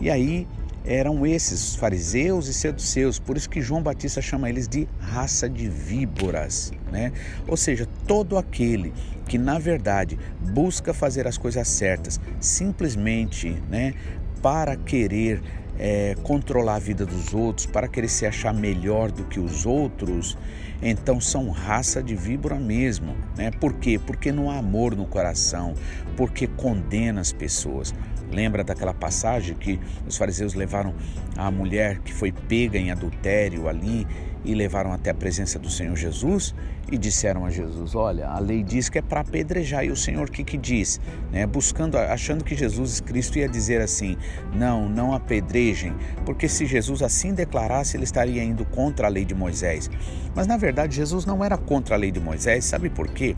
E 0.00 0.10
aí 0.10 0.46
eram 0.84 1.26
esses 1.26 1.76
fariseus 1.76 2.48
e 2.48 2.54
seduceus, 2.54 3.18
por 3.18 3.36
isso 3.36 3.48
que 3.48 3.60
João 3.60 3.82
Batista 3.82 4.22
chama 4.22 4.48
eles 4.48 4.66
de 4.66 4.88
raça 4.98 5.48
de 5.48 5.68
víboras, 5.68 6.72
né? 6.90 7.12
Ou 7.46 7.58
seja, 7.58 7.86
todo 8.06 8.38
aquele 8.38 8.94
que 9.28 9.38
na 9.38 9.58
verdade 9.58 10.18
busca 10.52 10.94
fazer 10.94 11.26
as 11.26 11.36
coisas 11.36 11.68
certas, 11.68 12.18
simplesmente, 12.40 13.50
né, 13.68 13.94
para 14.42 14.76
querer 14.76 15.42
é, 15.78 16.16
controlar 16.22 16.76
a 16.76 16.78
vida 16.78 17.06
dos 17.06 17.32
outros, 17.34 17.66
para 17.66 17.86
querer 17.86 18.08
se 18.08 18.26
achar 18.26 18.52
melhor 18.52 19.12
do 19.12 19.24
que 19.24 19.38
os 19.38 19.64
outros, 19.64 20.36
então 20.82 21.20
são 21.20 21.50
raça 21.50 22.02
de 22.02 22.16
víbora 22.16 22.56
mesmo. 22.56 23.14
Né? 23.36 23.50
Por 23.50 23.74
quê? 23.74 23.98
Porque 23.98 24.32
não 24.32 24.50
há 24.50 24.58
amor 24.58 24.96
no 24.96 25.06
coração, 25.06 25.74
porque 26.16 26.46
condena 26.46 27.20
as 27.20 27.32
pessoas. 27.32 27.94
Lembra 28.30 28.62
daquela 28.62 28.92
passagem 28.92 29.54
que 29.54 29.80
os 30.06 30.16
fariseus 30.16 30.54
levaram 30.54 30.94
a 31.36 31.50
mulher 31.50 32.00
que 32.00 32.12
foi 32.12 32.30
pega 32.30 32.78
em 32.78 32.90
adultério 32.90 33.68
ali 33.68 34.06
e 34.44 34.54
levaram 34.54 34.92
até 34.92 35.10
a 35.10 35.14
presença 35.14 35.58
do 35.58 35.70
Senhor 35.70 35.96
Jesus 35.96 36.54
e 36.90 36.98
disseram 36.98 37.44
a 37.44 37.50
Jesus: 37.50 37.94
Olha, 37.94 38.28
a 38.28 38.38
lei 38.38 38.62
diz 38.62 38.88
que 38.88 38.98
é 38.98 39.02
para 39.02 39.20
apedrejar. 39.20 39.84
E 39.84 39.90
o 39.90 39.96
Senhor 39.96 40.28
o 40.28 40.30
que, 40.30 40.44
que 40.44 40.56
diz? 40.56 41.00
Né? 41.32 41.46
Buscando, 41.46 41.96
achando 41.96 42.44
que 42.44 42.54
Jesus 42.54 43.00
Cristo 43.00 43.38
ia 43.38 43.48
dizer 43.48 43.80
assim: 43.80 44.16
Não, 44.54 44.88
não 44.88 45.12
apedrejem, 45.12 45.94
porque 46.24 46.48
se 46.48 46.66
Jesus 46.66 47.02
assim 47.02 47.34
declarasse, 47.34 47.96
ele 47.96 48.04
estaria 48.04 48.42
indo 48.42 48.64
contra 48.64 49.06
a 49.06 49.10
lei 49.10 49.24
de 49.24 49.34
Moisés. 49.34 49.90
Mas 50.34 50.46
na 50.46 50.56
verdade, 50.56 50.96
Jesus 50.96 51.24
não 51.24 51.44
era 51.44 51.56
contra 51.56 51.94
a 51.94 51.98
lei 51.98 52.10
de 52.10 52.20
Moisés, 52.20 52.64
sabe 52.64 52.88
por 52.90 53.08
quê? 53.08 53.34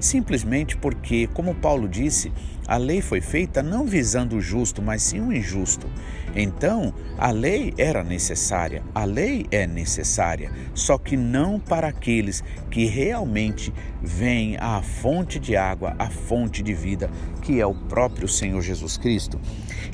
Simplesmente 0.00 0.76
porque, 0.76 1.26
como 1.28 1.54
Paulo 1.54 1.88
disse, 1.88 2.32
a 2.68 2.76
lei 2.76 3.00
foi 3.00 3.20
feita 3.20 3.62
não 3.62 3.86
visando 3.86 4.36
o 4.36 4.40
justo, 4.42 4.82
mas 4.82 5.02
sim 5.02 5.20
o 5.20 5.32
injusto. 5.32 5.88
Então, 6.36 6.92
a 7.16 7.30
lei 7.30 7.72
era 7.78 8.04
necessária, 8.04 8.82
a 8.94 9.04
lei 9.04 9.46
é 9.50 9.66
necessária, 9.66 10.52
só 10.74 10.98
que 10.98 11.16
não 11.16 11.58
para 11.58 11.88
aqueles 11.88 12.44
que 12.70 12.77
realmente 12.86 13.72
vêm 14.02 14.56
à 14.58 14.80
fonte 14.82 15.38
de 15.38 15.56
água, 15.56 15.94
à 15.98 16.08
fonte 16.08 16.62
de 16.62 16.72
vida, 16.72 17.10
que 17.42 17.60
é 17.60 17.66
o 17.66 17.74
próprio 17.74 18.28
Senhor 18.28 18.60
Jesus 18.62 18.96
Cristo. 18.96 19.40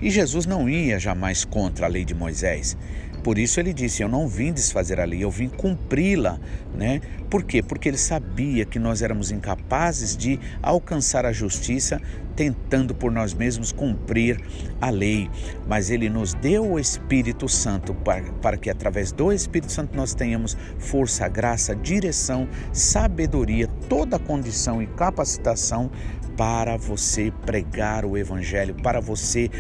E 0.02 0.10
Jesus 0.10 0.46
não 0.46 0.68
ia 0.68 0.98
jamais 0.98 1.44
contra 1.44 1.86
a 1.86 1.88
lei 1.88 2.04
de 2.04 2.14
Moisés. 2.14 2.76
Por 3.25 3.38
isso 3.38 3.59
ele 3.59 3.73
disse: 3.73 4.02
Eu 4.02 4.09
não 4.09 4.28
vim 4.28 4.52
desfazer 4.52 5.00
a 5.00 5.04
lei, 5.04 5.25
eu 5.25 5.31
vim 5.31 5.49
cumpri-la. 5.49 6.38
Né? 6.75 7.00
Por 7.31 7.43
quê? 7.43 7.62
Porque 7.62 7.88
ele 7.88 7.97
sabia 7.97 8.66
que 8.66 8.78
nós 8.78 9.00
éramos 9.00 9.31
incapazes 9.31 10.14
de 10.14 10.38
alcançar 10.62 11.25
a 11.25 11.33
justiça 11.33 12.00
tentando 12.37 12.95
por 12.95 13.11
nós 13.11 13.33
mesmos 13.33 13.73
cumprir 13.73 14.38
a 14.78 14.90
lei. 14.90 15.31
Mas 15.66 15.88
ele 15.88 16.11
nos 16.11 16.35
deu 16.35 16.73
o 16.73 16.78
Espírito 16.78 17.49
Santo 17.49 17.95
para, 17.95 18.31
para 18.43 18.59
que 18.59 18.69
através 18.69 19.11
do 19.11 19.33
Espírito 19.33 19.73
Santo 19.73 19.97
nós 19.97 20.14
tenhamos 20.14 20.54
força, 20.78 21.26
graça, 21.26 21.75
direção, 21.75 22.47
sabedoria, 22.73 23.69
toda 23.88 24.16
a 24.16 24.21
condição 24.21 24.83
e 24.83 24.87
capacitação 24.87 25.90
para 26.37 26.76
você 26.76 27.33
pregar 27.47 28.04
o 28.04 28.19
Evangelho, 28.19 28.75
para 28.75 29.00
você, 29.00 29.50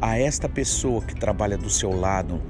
a 0.00 0.18
esta 0.18 0.48
pessoa 0.48 1.02
que 1.02 1.14
trabalha 1.14 1.56
do 1.56 1.70
seu 1.70 1.94
lado, 1.94 2.42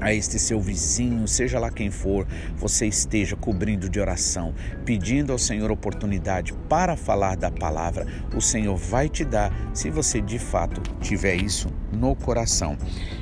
a 0.00 0.12
este 0.12 0.38
seu 0.38 0.60
vizinho, 0.60 1.26
seja 1.28 1.58
lá 1.58 1.70
quem 1.70 1.90
for, 1.90 2.26
você 2.56 2.86
esteja 2.86 3.36
cobrindo 3.36 3.88
de 3.88 4.00
oração, 4.00 4.54
pedindo 4.84 5.32
ao 5.32 5.38
Senhor 5.38 5.70
oportunidade 5.70 6.52
para 6.68 6.96
falar 6.96 7.36
da 7.36 7.50
palavra, 7.50 8.06
o 8.34 8.40
Senhor 8.40 8.76
vai 8.76 9.08
te 9.08 9.24
dar 9.24 9.52
se 9.72 9.90
você 9.90 10.20
de 10.20 10.38
fato 10.38 10.80
tiver 11.00 11.36
isso 11.36 11.68
no 11.92 12.14
coração. 12.14 12.76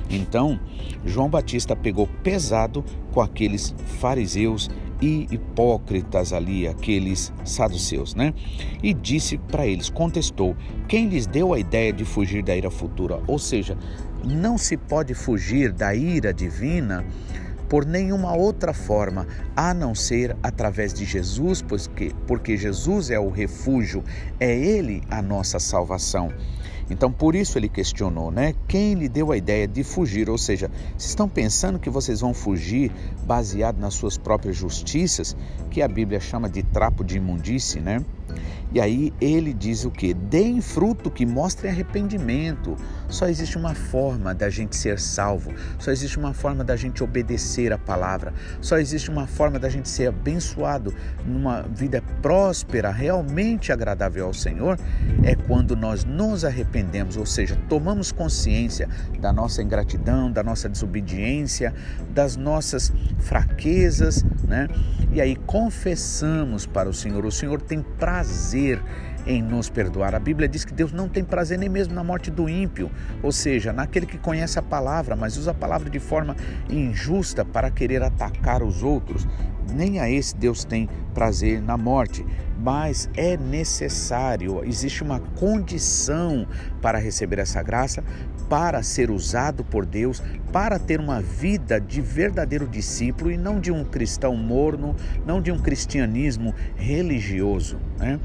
Então, 0.09 0.59
João 1.05 1.29
Batista 1.29 1.77
pegou 1.77 2.07
pesado 2.23 2.85
com 3.13 3.21
aqueles 3.21 3.75
fariseus 4.01 4.69
e 5.01 5.27
hipócritas 5.31 6.33
ali, 6.33 6.69
aqueles 6.69 7.33
saduceus, 7.45 8.15
né? 8.15 8.35
E 8.83 8.93
disse 8.93 9.39
para 9.39 9.67
eles, 9.67 9.89
contestou: 9.89 10.55
quem 10.87 11.09
lhes 11.09 11.27
deu 11.27 11.55
a 11.55 11.59
ideia 11.59 11.93
de 11.93 12.05
fugir 12.05 12.43
da 12.43 12.55
ira 12.55 12.71
futura? 12.71 13.21
Ou 13.27 13.39
seja, 13.39 13.77
não 14.25 14.59
se 14.59 14.77
pode 14.77 15.15
fugir 15.15 15.73
da 15.73 15.95
ira 15.95 16.33
divina 16.33 17.05
por 17.69 17.87
nenhuma 17.87 18.35
outra 18.35 18.75
forma 18.75 19.27
a 19.55 19.73
não 19.73 19.95
ser 19.95 20.37
através 20.43 20.93
de 20.93 21.05
Jesus, 21.05 21.63
porque, 21.63 22.13
porque 22.27 22.57
Jesus 22.57 23.11
é 23.11 23.19
o 23.19 23.31
refúgio, 23.31 24.03
é 24.41 24.53
Ele 24.53 25.03
a 25.09 25.23
nossa 25.23 25.61
salvação. 25.61 26.33
Então, 26.91 27.13
por 27.13 27.37
isso 27.37 27.57
ele 27.57 27.69
questionou, 27.69 28.33
né? 28.33 28.53
Quem 28.67 28.95
lhe 28.95 29.09
deu 29.09 29.31
a 29.31 29.37
ideia 29.37 29.69
de 29.69 29.85
fugir? 29.85 30.29
Ou 30.29 30.37
seja, 30.37 30.69
vocês 30.97 31.11
estão 31.11 31.29
pensando 31.29 31.79
que 31.79 31.89
vocês 31.89 32.21
vão 32.21 32.35
fugir 32.35 32.91
baseado 33.25 33.79
nas 33.79 33.95
suas 33.95 34.19
próprias 34.19 34.57
justiças, 34.57 35.37
que 35.71 35.81
a 35.81 35.87
Bíblia 35.87 36.19
chama 36.19 36.51
de 36.51 36.65
trapo 36.65 37.05
de 37.05 37.17
imundície, 37.17 37.81
né? 37.81 38.05
E 38.73 38.81
aí 38.81 39.13
ele 39.21 39.55
diz 39.55 39.85
o 39.85 39.91
que? 39.91 40.13
Deem 40.13 40.61
fruto 40.61 41.11
que 41.11 41.25
mostre 41.25 41.69
arrependimento. 41.69 42.77
Só 43.11 43.27
existe 43.27 43.59
uma 43.59 43.75
forma 43.75 44.35
da 44.35 44.49
gente 44.49 44.77
ser 44.77 44.99
salvo, 44.99 45.53
só 45.79 45.91
existe 45.91 46.17
uma 46.17 46.33
forma 46.33 46.63
da 46.63 46.77
gente 46.77 47.03
obedecer 47.03 47.73
a 47.73 47.79
palavra, 47.79 48.33
só 48.61 48.79
existe 48.79 49.11
uma 49.11 49.27
forma 49.27 49.59
da 49.59 49.69
gente 49.69 49.89
ser 49.89 50.09
abençoado 50.09 50.95
numa 51.27 51.63
vida 51.63 52.03
próspera, 52.23 52.91
realmente 52.91 53.73
agradável 53.73 54.27
ao 54.27 54.33
Senhor, 54.33 54.79
é 55.25 55.35
quando 55.35 55.77
nós 55.77 56.05
nos 56.05 56.45
arrependemos, 56.45 57.17
ou 57.17 57.27
seja, 57.27 57.59
tomamos 57.69 58.13
consciência 58.13 58.89
da 59.21 59.33
nossa 59.33 59.63
ingratidão, 59.63 60.31
da 60.31 60.43
nossa 60.43 60.69
desobediência, 60.69 61.75
das 62.11 62.37
nossas 62.37 62.93
fraquezas, 63.19 64.25
né? 64.47 64.69
E 65.13 65.21
aí 65.21 65.35
confessamos 65.35 66.67
para 66.67 66.89
o 66.89 66.95
Senhor. 66.95 67.25
O 67.25 67.33
Senhor 67.33 67.61
tem 67.61 67.83
prazer 67.83 68.81
em 69.27 69.43
nos 69.43 69.69
perdoar. 69.69 70.15
A 70.15 70.19
Bíblia 70.19 70.49
diz 70.49 70.65
que 70.65 70.73
Deus 70.73 70.93
não 70.93 71.09
tem 71.09 71.25
prazer 71.25 71.59
nem 71.59 71.69
mesmo 71.69 71.95
na 71.95 72.05
morte 72.05 72.31
do 72.31 72.49
ímpio, 72.49 72.91
ou 73.23 73.33
seja, 73.33 73.73
naquele 73.73 74.07
que 74.07 74.19
conhece 74.19 74.59
a 74.59 74.63
palavra, 74.63 75.17
mas 75.17 75.37
usa 75.37 75.51
a 75.51 75.55
palavra 75.55 75.91
de 75.91 75.99
forma 75.99 76.37
injusta 76.69 77.45
para 77.45 77.71
querer 77.71 78.03
atacar 78.03 78.63
os 78.63 78.83
outros. 78.83 79.27
Nem 79.73 80.01
a 80.01 80.11
esse 80.11 80.37
Deus 80.37 80.65
tem 80.65 80.89
prazer 81.15 81.63
na 81.63 81.77
morte, 81.77 82.25
mas 82.59 83.09
é 83.17 83.37
necessário, 83.37 84.63
existe 84.65 85.03
uma 85.03 85.21
condição 85.21 86.47
para 86.83 86.99
receber 86.99 87.39
essa 87.39 87.63
graça, 87.63 88.03
para 88.49 88.83
ser 88.83 89.11
usado 89.11 89.65
por 89.65 89.87
Deus, 89.87 90.21
para 90.53 90.79
ter 90.79 90.99
uma 90.99 91.23
vida 91.23 91.81
de 91.81 92.01
verdadeiro 92.01 92.67
discípulo 92.67 93.31
e 93.31 93.37
não 93.37 93.61
de 93.61 93.71
um 93.71 93.85
cristão 93.85 94.35
morno, 94.37 94.97
não 95.25 95.41
de 95.41 95.53
um 95.53 95.59
cristianismo 95.59 96.53
religioso. 96.77 97.79
Né? 97.97 98.19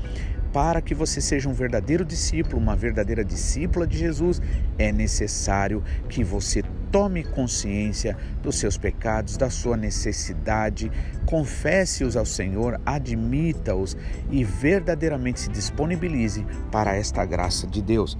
Para 0.55 0.81
que 0.81 0.95
você 0.95 1.19
seja 1.19 1.49
um 1.49 1.53
verdadeiro 1.53 2.05
discípulo, 2.05 2.61
uma 2.61 2.77
verdadeira 2.77 3.25
discípula 3.25 3.85
de 3.85 3.97
Jesus, 3.97 4.41
é 4.79 4.89
necessário 4.89 5.83
que 6.07 6.23
você 6.23 6.63
tome 6.89 7.25
consciência 7.25 8.15
dos 8.41 8.57
seus 8.57 8.77
pecados, 8.77 9.35
da 9.35 9.49
sua 9.49 9.75
necessidade, 9.75 10.89
confesse-os 11.25 12.15
ao 12.15 12.25
Senhor, 12.25 12.79
admita-os 12.85 13.97
e 14.31 14.45
verdadeiramente 14.45 15.41
se 15.41 15.49
disponibilize 15.49 16.45
para 16.71 16.95
esta 16.95 17.25
graça 17.25 17.67
de 17.67 17.81
Deus. 17.81 18.17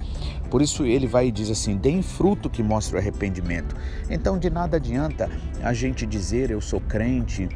Por 0.50 0.60
isso 0.60 0.84
ele 0.84 1.06
vai 1.06 1.28
e 1.28 1.32
diz 1.32 1.50
assim: 1.50 1.74
deem 1.78 2.02
fruto 2.02 2.50
que 2.50 2.62
mostre 2.62 2.96
o 2.96 2.98
arrependimento. 2.98 3.74
Então 4.10 4.38
de 4.38 4.50
nada 4.50 4.76
adianta 4.76 5.30
a 5.62 5.72
gente 5.72 6.04
dizer 6.04 6.50
eu 6.50 6.60
sou 6.60 6.82
crente, 6.82 7.48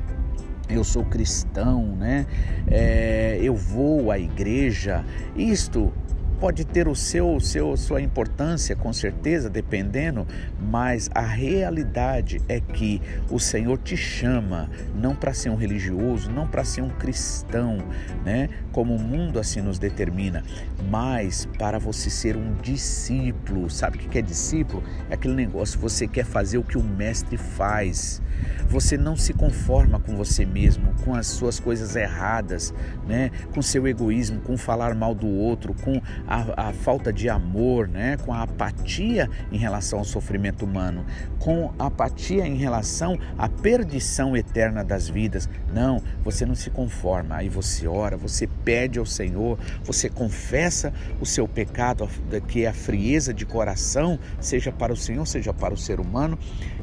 eu 0.71 0.85
sou 0.85 1.05
cristão, 1.05 1.97
né? 1.97 2.27
É, 2.67 3.30
eu 3.41 3.55
vou 3.55 4.11
à 4.11 4.19
igreja. 4.19 5.05
Isto 5.37 5.93
pode 6.41 6.65
ter 6.65 6.89
o 6.89 6.95
seu, 6.95 7.35
o 7.37 7.41
seu, 7.41 7.77
sua 7.77 8.01
importância, 8.01 8.75
com 8.75 8.93
certeza, 8.95 9.51
dependendo, 9.51 10.27
mas 10.59 11.11
a 11.15 11.21
realidade 11.21 12.41
é 12.49 12.59
que 12.59 13.01
o 13.31 13.39
Senhor 13.39 13.77
te 13.77 13.95
chama 13.97 14.71
não 14.95 15.15
para 15.15 15.35
ser 15.35 15.51
um 15.51 15.55
religioso, 15.55 16.31
não 16.31 16.49
para 16.49 16.65
ser 16.65 16.81
um 16.81 16.89
cristão, 16.89 17.77
né? 18.25 18.49
Como 18.73 18.95
o 18.95 18.99
mundo 18.99 19.39
assim 19.39 19.61
nos 19.61 19.79
determina, 19.79 20.43
mas 20.89 21.47
para 21.59 21.79
você 21.79 22.09
ser 22.11 22.37
um 22.37 22.55
discípulo. 22.55 23.69
Sabe 23.71 23.97
o 23.97 24.01
que 24.01 24.19
é 24.19 24.23
discípulo? 24.23 24.83
É 25.09 25.15
aquele 25.15 25.35
negócio, 25.35 25.79
você 25.79 26.07
quer 26.07 26.25
fazer 26.25 26.59
o 26.59 26.63
que 26.63 26.79
o 26.79 26.83
mestre 26.83 27.37
faz. 27.37 28.23
Você 28.69 28.97
não 28.97 29.17
se 29.17 29.33
conforma 29.33 29.99
com 29.99 30.17
você 30.17 30.47
mesmo, 30.47 30.95
com 31.05 31.15
as 31.15 31.27
suas 31.27 31.59
coisas 31.59 31.97
erradas, 31.97 32.73
né? 33.07 33.31
com 33.53 33.61
seu 33.61 33.87
egoísmo, 33.87 34.41
com 34.41 34.57
falar 34.57 34.95
mal 34.95 35.15
do 35.15 35.27
outro, 35.27 35.75
com 35.75 36.01
a, 36.27 36.69
a 36.69 36.73
falta 36.73 37.13
de 37.13 37.29
amor, 37.29 37.89
né? 37.89 38.17
com 38.19 38.33
a 38.33 38.43
apatia 38.43 39.29
em 39.51 39.59
relação 39.59 39.99
ao 39.99 40.05
sofrimento 40.05 40.65
humano, 40.65 41.05
com 41.39 41.73
apatia 41.79 42.47
em 42.47 42.55
relação 42.55 43.19
à 43.37 43.49
perdição 43.49 44.37
eterna 44.37 44.85
das 44.85 45.09
vidas. 45.09 45.49
Não, 45.75 46.01
você 46.23 46.47
não 46.47 46.55
se 46.55 46.71
conforma. 46.71 47.37
Aí 47.37 47.49
você 47.49 47.89
ora, 47.89 48.17
você 48.17 48.47
pede 48.71 49.01
ao 49.01 49.05
Senhor, 49.05 49.59
você 49.83 50.09
confessa 50.09 50.93
o 51.21 51.27
seu 51.27 51.49
pecado, 51.49 52.09
que 52.47 52.65
é 52.65 52.69
a 52.69 52.73
frieza 52.73 53.35
de 53.35 53.45
coração, 53.45 54.17
seja 54.39 54.71
para 54.71 54.93
o 54.93 54.97
Senhor, 54.97 55.27
seja 55.27 55.53
para 55.53 55.75
o 55.75 55.77
ser 55.77 55.99
humano, 55.99 56.39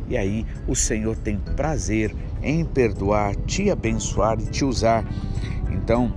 e 0.10 0.18
aí 0.18 0.46
o 0.68 0.76
Senhor 0.76 1.16
tem 1.16 1.38
prazer 1.38 2.14
em 2.44 2.66
perdoar, 2.66 3.38
te 3.38 3.72
abençoar 3.72 4.38
e 4.38 4.48
te 4.48 4.66
usar. 4.66 5.06
Então, 5.72 6.14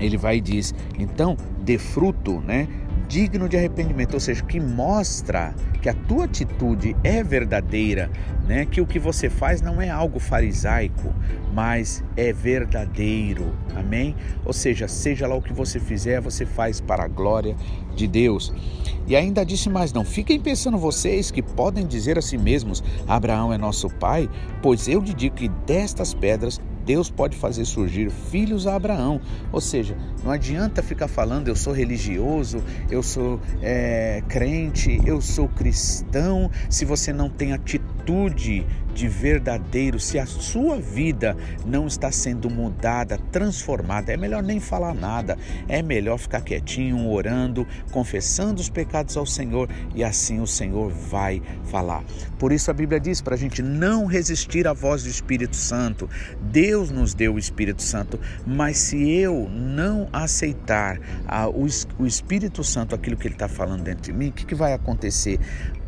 ele 0.00 0.16
vai 0.16 0.38
e 0.38 0.40
diz: 0.40 0.74
então 0.98 1.36
dê 1.62 1.78
fruto, 1.78 2.40
né? 2.40 2.66
Digno 3.10 3.48
de 3.48 3.56
arrependimento, 3.56 4.14
ou 4.14 4.20
seja, 4.20 4.40
que 4.44 4.60
mostra 4.60 5.52
que 5.82 5.88
a 5.88 5.94
tua 5.94 6.26
atitude 6.26 6.94
é 7.02 7.24
verdadeira, 7.24 8.08
né? 8.46 8.64
Que 8.64 8.80
o 8.80 8.86
que 8.86 9.00
você 9.00 9.28
faz 9.28 9.60
não 9.60 9.82
é 9.82 9.90
algo 9.90 10.20
farisaico, 10.20 11.12
mas 11.52 12.04
é 12.16 12.32
verdadeiro. 12.32 13.52
Amém? 13.74 14.14
Ou 14.44 14.52
seja, 14.52 14.86
seja 14.86 15.26
lá 15.26 15.34
o 15.34 15.42
que 15.42 15.52
você 15.52 15.80
fizer, 15.80 16.20
você 16.20 16.46
faz 16.46 16.80
para 16.80 17.02
a 17.02 17.08
glória 17.08 17.56
de 17.96 18.06
Deus. 18.06 18.54
E 19.08 19.16
ainda 19.16 19.44
disse 19.44 19.68
mais: 19.68 19.92
não 19.92 20.04
fiquem 20.04 20.38
pensando 20.38 20.78
vocês 20.78 21.32
que 21.32 21.42
podem 21.42 21.84
dizer 21.84 22.16
a 22.16 22.22
si 22.22 22.38
mesmos: 22.38 22.80
Abraão 23.08 23.52
é 23.52 23.58
nosso 23.58 23.88
pai, 23.88 24.30
pois 24.62 24.86
eu 24.86 25.00
lhe 25.00 25.12
digo 25.12 25.34
que 25.34 25.48
destas 25.66 26.14
pedras 26.14 26.60
Deus 26.90 27.08
pode 27.08 27.36
fazer 27.36 27.64
surgir 27.66 28.10
filhos 28.10 28.66
a 28.66 28.74
Abraão. 28.74 29.20
Ou 29.52 29.60
seja, 29.60 29.96
não 30.24 30.32
adianta 30.32 30.82
ficar 30.82 31.06
falando 31.06 31.46
eu 31.46 31.54
sou 31.54 31.72
religioso, 31.72 32.64
eu 32.90 33.00
sou 33.00 33.40
é, 33.62 34.24
crente, 34.28 35.00
eu 35.06 35.20
sou 35.20 35.48
cristão, 35.48 36.50
se 36.68 36.84
você 36.84 37.12
não 37.12 37.30
tem 37.30 37.52
atitude 37.52 38.66
de 38.94 39.08
verdadeiro, 39.08 39.98
se 39.98 40.18
a 40.18 40.26
sua 40.26 40.76
vida 40.78 41.36
não 41.64 41.86
está 41.86 42.10
sendo 42.10 42.50
mudada, 42.50 43.18
transformada, 43.30 44.12
é 44.12 44.16
melhor 44.16 44.42
nem 44.42 44.60
falar 44.60 44.94
nada, 44.94 45.36
é 45.68 45.82
melhor 45.82 46.18
ficar 46.18 46.40
quietinho, 46.40 47.08
orando, 47.08 47.66
confessando 47.90 48.60
os 48.60 48.68
pecados 48.68 49.16
ao 49.16 49.26
Senhor 49.26 49.68
e 49.94 50.02
assim 50.04 50.40
o 50.40 50.46
Senhor 50.46 50.90
vai 50.90 51.42
falar. 51.64 52.04
Por 52.38 52.52
isso 52.52 52.70
a 52.70 52.74
Bíblia 52.74 53.00
diz 53.00 53.20
para 53.20 53.34
a 53.34 53.38
gente 53.38 53.62
não 53.62 54.06
resistir 54.06 54.66
à 54.66 54.72
voz 54.72 55.02
do 55.02 55.08
Espírito 55.08 55.56
Santo. 55.56 56.08
Deus 56.40 56.90
nos 56.90 57.14
deu 57.14 57.34
o 57.34 57.38
Espírito 57.38 57.82
Santo, 57.82 58.18
mas 58.46 58.78
se 58.78 59.10
eu 59.10 59.48
não 59.50 60.08
aceitar 60.12 60.98
a, 61.26 61.48
o, 61.48 61.66
o 61.98 62.06
Espírito 62.06 62.64
Santo, 62.64 62.94
aquilo 62.94 63.16
que 63.16 63.26
ele 63.26 63.34
está 63.34 63.48
falando 63.48 63.82
dentro 63.82 64.02
de 64.02 64.12
mim, 64.12 64.28
o 64.28 64.32
que, 64.32 64.44
que 64.44 64.54
vai 64.54 64.72
acontecer? 64.72 65.38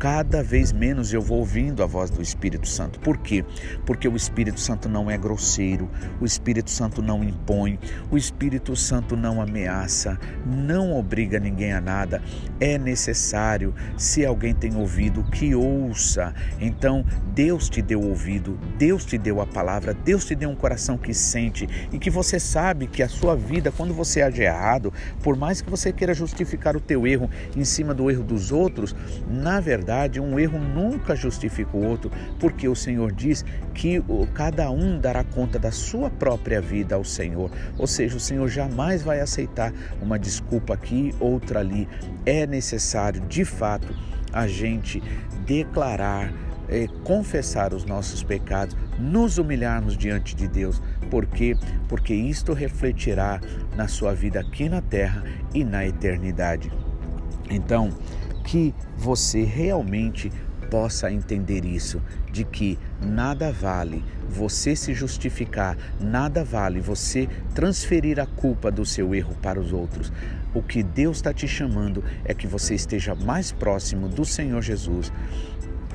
Cada 0.03 0.43
vez 0.43 0.73
menos 0.73 1.13
eu 1.13 1.21
vou 1.21 1.39
ouvindo 1.39 1.81
a 1.81 1.85
voz 1.85 2.09
do 2.09 2.21
Espírito 2.21 2.67
Santo. 2.67 2.99
Por 2.99 3.19
quê? 3.19 3.45
Porque 3.85 4.05
o 4.05 4.17
Espírito 4.17 4.59
Santo 4.59 4.89
não 4.89 5.09
é 5.09 5.17
grosseiro, 5.17 5.89
o 6.19 6.25
Espírito 6.25 6.69
Santo 6.69 7.01
não 7.01 7.23
impõe, 7.23 7.79
o 8.11 8.17
Espírito 8.17 8.75
Santo 8.75 9.15
não 9.15 9.41
ameaça, 9.41 10.19
não 10.45 10.93
obriga 10.93 11.39
ninguém 11.39 11.71
a 11.71 11.79
nada. 11.79 12.21
É 12.59 12.77
necessário, 12.77 13.73
se 13.97 14.25
alguém 14.25 14.53
tem 14.53 14.75
ouvido, 14.75 15.23
que 15.23 15.55
ouça. 15.55 16.33
Então, 16.59 17.05
Deus 17.33 17.69
te 17.69 17.81
deu 17.81 18.01
ouvido, 18.01 18.59
Deus 18.77 19.05
te 19.05 19.17
deu 19.17 19.39
a 19.39 19.47
palavra, 19.47 19.93
Deus 19.93 20.25
te 20.25 20.35
deu 20.35 20.49
um 20.49 20.55
coração 20.55 20.97
que 20.97 21.13
sente 21.13 21.65
e 21.93 21.97
que 21.97 22.09
você 22.09 22.41
sabe 22.41 22.87
que 22.87 23.01
a 23.01 23.07
sua 23.07 23.37
vida, 23.37 23.71
quando 23.71 23.93
você 23.93 24.21
age 24.21 24.43
errado, 24.43 24.91
por 25.21 25.37
mais 25.37 25.61
que 25.61 25.69
você 25.69 25.93
queira 25.93 26.13
justificar 26.13 26.75
o 26.75 26.81
teu 26.81 27.07
erro 27.07 27.29
em 27.55 27.63
cima 27.63 27.93
do 27.93 28.11
erro 28.11 28.21
dos 28.21 28.51
outros, 28.51 28.93
na 29.29 29.61
verdade, 29.61 29.92
um 30.19 30.39
erro 30.39 30.59
nunca 30.59 31.15
justifica 31.15 31.75
o 31.75 31.85
outro, 31.85 32.11
porque 32.39 32.67
o 32.67 32.75
Senhor 32.75 33.11
diz 33.11 33.43
que 33.73 34.03
cada 34.33 34.69
um 34.71 34.99
dará 34.99 35.23
conta 35.23 35.59
da 35.59 35.71
sua 35.71 36.09
própria 36.09 36.61
vida 36.61 36.95
ao 36.95 37.03
Senhor. 37.03 37.51
Ou 37.77 37.87
seja, 37.87 38.17
o 38.17 38.19
Senhor 38.19 38.47
jamais 38.47 39.01
vai 39.01 39.19
aceitar 39.19 39.73
uma 40.01 40.17
desculpa 40.17 40.73
aqui, 40.73 41.13
outra 41.19 41.59
ali. 41.59 41.87
É 42.25 42.45
necessário, 42.47 43.21
de 43.21 43.45
fato, 43.45 43.93
a 44.31 44.47
gente 44.47 45.01
declarar 45.45 46.33
é, 46.67 46.87
confessar 47.03 47.73
os 47.73 47.85
nossos 47.85 48.23
pecados, 48.23 48.75
nos 48.97 49.37
humilharmos 49.37 49.97
diante 49.97 50.35
de 50.35 50.47
Deus. 50.47 50.81
Por 51.09 51.25
quê? 51.25 51.55
Porque 51.87 52.13
isto 52.13 52.53
refletirá 52.53 53.39
na 53.75 53.87
sua 53.87 54.13
vida 54.13 54.39
aqui 54.39 54.69
na 54.69 54.81
terra 54.81 55.23
e 55.53 55.63
na 55.63 55.85
eternidade. 55.85 56.71
Então, 57.49 57.91
que 58.43 58.73
você 58.97 59.43
realmente 59.43 60.31
possa 60.69 61.11
entender 61.11 61.65
isso, 61.65 62.01
de 62.31 62.43
que 62.43 62.79
nada 62.99 63.51
vale 63.51 64.03
você 64.27 64.75
se 64.75 64.93
justificar, 64.93 65.77
nada 65.99 66.43
vale 66.43 66.79
você 66.79 67.29
transferir 67.53 68.19
a 68.19 68.25
culpa 68.25 68.71
do 68.71 68.85
seu 68.85 69.13
erro 69.13 69.35
para 69.41 69.59
os 69.59 69.71
outros. 69.71 70.11
O 70.53 70.61
que 70.61 70.81
Deus 70.81 71.17
está 71.17 71.31
te 71.31 71.47
chamando 71.47 72.03
é 72.25 72.33
que 72.33 72.47
você 72.47 72.73
esteja 72.73 73.13
mais 73.13 73.51
próximo 73.51 74.09
do 74.09 74.25
Senhor 74.25 74.61
Jesus, 74.61 75.11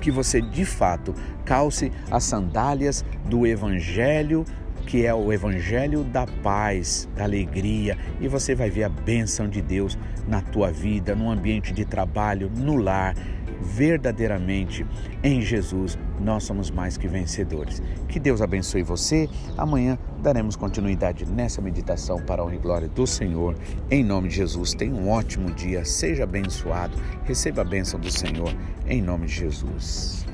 que 0.01 0.11
você 0.11 0.41
de 0.41 0.65
fato 0.65 1.13
calce 1.45 1.91
as 2.11 2.25
sandálias 2.25 3.05
do 3.25 3.47
Evangelho 3.47 4.45
que 4.89 5.05
é 5.05 5.15
o 5.15 5.31
evangelho 5.31 6.03
da 6.03 6.27
paz, 6.43 7.07
da 7.15 7.25
alegria, 7.25 7.99
e 8.23 8.27
você 8.27 8.55
vai 8.55 8.71
ver 8.71 8.85
a 8.85 8.89
bênção 8.89 9.47
de 9.47 9.61
Deus 9.61 9.99
na 10.27 10.41
tua 10.41 10.73
vida, 10.73 11.15
no 11.15 11.31
ambiente 11.31 11.75
de 11.75 11.85
trabalho, 11.85 12.51
no 12.57 12.75
lar 12.75 13.15
verdadeiramente 13.61 14.87
em 15.23 15.43
Jesus 15.43 15.99
nós 16.21 16.45
somos 16.45 16.71
mais 16.71 16.97
que 16.97 17.07
vencedores. 17.07 17.83
Que 18.09 18.19
Deus 18.19 18.41
abençoe 18.41 18.83
você. 18.83 19.29
Amanhã 19.57 19.99
daremos 20.23 20.57
continuidade 20.57 21.27
nessa 21.27 21.61
meditação 21.61 22.21
para 22.23 22.41
a 22.41 22.45
honra 22.45 22.55
e 22.55 22.59
glória 22.59 22.89
do 22.89 23.07
Senhor. 23.07 23.57
Em 23.91 24.05
nome 24.05 24.29
de 24.29 24.37
Jesus, 24.37 24.75
tenha 24.75 24.95
um 24.95 25.11
ótimo 25.11 25.53
dia, 25.53 25.85
seja 25.85 26.25
abençoado, 26.25 26.97
receba 27.25 27.63
a 27.63 27.65
bênção 27.65 28.01
do 28.01 28.11
Senhor. 28.11 28.55
Em 28.87 29.03
nome 29.03 29.27
de 29.27 29.35
Jesus. 29.35 30.28